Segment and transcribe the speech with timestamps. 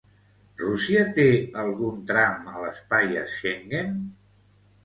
[0.61, 1.25] Rússia té
[1.65, 3.93] algun tram a l'espai Schengen?